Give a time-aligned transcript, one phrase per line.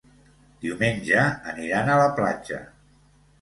[0.63, 2.59] Diumenge aniran a la platja.